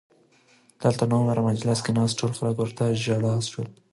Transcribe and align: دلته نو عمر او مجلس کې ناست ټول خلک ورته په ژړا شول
دلته 0.81 1.03
نو 1.09 1.15
عمر 1.21 1.37
او 1.39 1.45
مجلس 1.51 1.79
کې 1.83 1.91
ناست 1.97 2.15
ټول 2.19 2.31
خلک 2.37 2.55
ورته 2.59 2.83
په 2.89 2.97
ژړا 3.03 3.33
شول 3.51 3.67